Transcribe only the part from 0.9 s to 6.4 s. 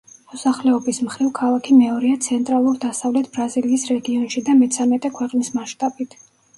მხრივ ქალაქი მეორეა ცენტრალურ-დასავლეთ ბრაზილიის რეგიონში და მეცამეტე ქვეყნის მასშტაბით.